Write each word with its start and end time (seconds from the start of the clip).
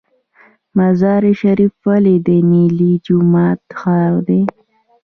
مزار 0.77 1.23
شریف 1.39 1.73
ولې 1.87 2.15
د 2.27 2.29
نیلي 2.51 2.93
جومات 3.05 3.59
ښار 3.79 4.13
دی؟ 4.27 4.41